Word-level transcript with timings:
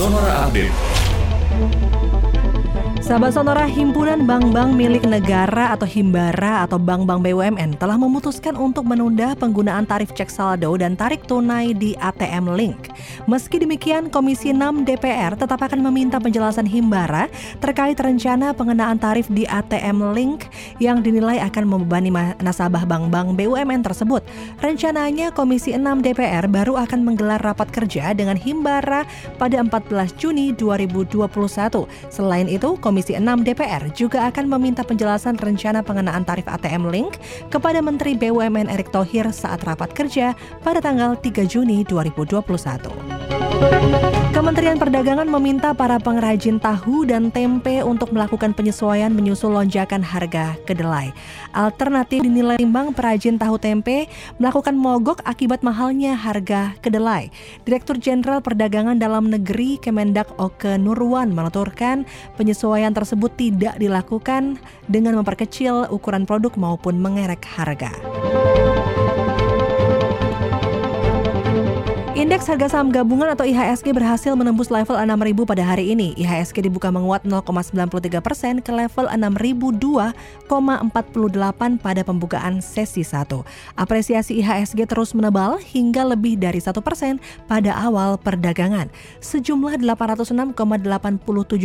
Sonora 0.00 0.48
Update. 0.48 2.19
Sahabat 3.00 3.32
Sonora, 3.32 3.64
Himpunan 3.64 4.28
Bank-Bank 4.28 4.76
milik 4.76 5.08
negara 5.08 5.72
atau 5.72 5.88
Himbara 5.88 6.68
atau 6.68 6.76
bank-bank 6.76 7.24
BUMN 7.24 7.80
telah 7.80 7.96
memutuskan 7.96 8.52
untuk 8.60 8.84
menunda 8.84 9.32
penggunaan 9.40 9.88
tarif 9.88 10.12
cek 10.12 10.28
saldo 10.28 10.76
dan 10.76 11.00
tarik 11.00 11.24
tunai 11.24 11.72
di 11.72 11.96
ATM 11.96 12.52
Link. 12.52 12.92
Meski 13.24 13.56
demikian, 13.56 14.12
Komisi 14.12 14.52
6 14.52 14.84
DPR 14.84 15.32
tetap 15.32 15.64
akan 15.64 15.80
meminta 15.80 16.20
penjelasan 16.20 16.68
Himbara 16.68 17.32
terkait 17.64 17.96
rencana 17.96 18.52
pengenaan 18.52 19.00
tarif 19.00 19.32
di 19.32 19.48
ATM 19.48 20.12
Link 20.12 20.52
yang 20.76 21.00
dinilai 21.00 21.40
akan 21.40 21.64
membebani 21.72 22.12
nasabah 22.44 22.84
bank-bank 22.84 23.32
BUMN 23.32 23.80
tersebut. 23.80 24.20
Rencananya 24.60 25.32
Komisi 25.32 25.72
6 25.72 26.04
DPR 26.04 26.44
baru 26.52 26.76
akan 26.76 27.00
menggelar 27.00 27.40
rapat 27.40 27.72
kerja 27.72 28.12
dengan 28.12 28.36
Himbara 28.36 29.08
pada 29.40 29.56
14 29.56 29.88
Juni 30.20 30.52
2021. 30.52 31.88
Selain 32.12 32.44
itu, 32.44 32.76
Komisi 32.76 32.89
Komisi 32.90 33.14
6 33.14 33.46
DPR 33.46 33.86
juga 33.94 34.26
akan 34.26 34.50
meminta 34.50 34.82
penjelasan 34.82 35.38
rencana 35.38 35.78
pengenaan 35.78 36.26
tarif 36.26 36.50
ATM 36.50 36.90
Link 36.90 37.22
kepada 37.46 37.78
Menteri 37.78 38.18
BUMN 38.18 38.66
Erick 38.66 38.90
Thohir 38.90 39.30
saat 39.30 39.62
rapat 39.62 39.94
kerja 39.94 40.34
pada 40.58 40.82
tanggal 40.82 41.14
3 41.14 41.46
Juni 41.46 41.86
2021. 41.86 43.09
Kementerian 44.40 44.80
Perdagangan 44.80 45.28
meminta 45.28 45.76
para 45.76 46.00
pengrajin 46.00 46.56
tahu 46.56 47.04
dan 47.04 47.28
tempe 47.28 47.84
untuk 47.84 48.08
melakukan 48.08 48.56
penyesuaian 48.56 49.12
menyusul 49.12 49.52
lonjakan 49.52 50.00
harga 50.00 50.56
kedelai. 50.64 51.12
Alternatif 51.52 52.24
dinilai 52.24 52.56
timbang 52.56 52.96
perajin 52.96 53.36
tahu 53.36 53.60
tempe 53.60 54.08
melakukan 54.40 54.72
mogok 54.72 55.20
akibat 55.28 55.60
mahalnya 55.60 56.16
harga 56.16 56.72
kedelai. 56.80 57.28
Direktur 57.68 58.00
Jenderal 58.00 58.40
Perdagangan 58.40 58.96
Dalam 58.96 59.28
Negeri 59.28 59.76
Kemendak 59.76 60.32
Oke 60.40 60.80
Nurwan 60.80 61.36
menuturkan 61.36 62.08
penyesuaian 62.40 62.96
tersebut 62.96 63.36
tidak 63.36 63.76
dilakukan 63.76 64.56
dengan 64.88 65.20
memperkecil 65.20 65.92
ukuran 65.92 66.24
produk 66.24 66.56
maupun 66.56 66.96
mengerek 66.96 67.44
harga. 67.44 67.92
Indeks 72.30 72.46
harga 72.46 72.78
saham 72.78 72.94
gabungan 72.94 73.26
atau 73.34 73.42
IHSG 73.42 73.90
berhasil 73.90 74.30
menembus 74.38 74.70
level 74.70 74.94
6000 74.94 75.50
pada 75.50 75.66
hari 75.66 75.90
ini. 75.90 76.14
IHSG 76.14 76.62
dibuka 76.62 76.86
menguat 76.86 77.26
0,93 77.26 78.22
persen 78.22 78.62
ke 78.62 78.70
level 78.70 79.10
6002,48 79.10 80.46
pada 81.82 82.02
pembukaan 82.06 82.62
sesi 82.62 83.02
1. 83.02 83.34
Apresiasi 83.74 84.38
IHSG 84.38 84.86
terus 84.86 85.10
menebal 85.10 85.58
hingga 85.58 86.06
lebih 86.06 86.38
dari 86.38 86.62
1 86.62 86.70
persen 86.78 87.18
pada 87.50 87.74
awal 87.74 88.14
perdagangan. 88.14 88.94
Sejumlah 89.18 89.82
806,87 89.82 90.54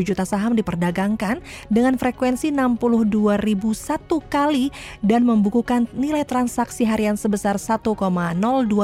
juta 0.00 0.24
saham 0.24 0.56
diperdagangkan 0.56 1.44
dengan 1.68 2.00
frekuensi 2.00 2.48
62.001 2.48 3.52
kali 4.32 4.72
dan 5.04 5.28
membukukan 5.28 5.92
nilai 5.92 6.24
transaksi 6.24 6.88
harian 6.88 7.20
sebesar 7.20 7.60
1,02 7.60 8.00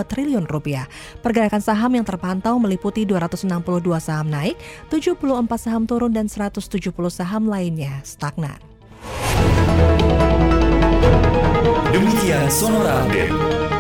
triliun 0.05 0.45
rupiah. 0.45 0.85
Pergerakan 1.25 1.70
saham 1.71 1.95
yang 1.95 2.03
terpantau 2.03 2.59
meliputi 2.59 3.07
262 3.07 3.47
saham 4.03 4.27
naik, 4.27 4.59
74 4.91 5.23
saham 5.55 5.87
turun 5.87 6.11
dan 6.11 6.27
170 6.27 6.67
saham 7.15 7.47
lainnya 7.47 8.03
stagnan. 8.03 8.59
Demikian 11.95 12.51
Sonora 12.51 13.07
Update. 13.07 13.80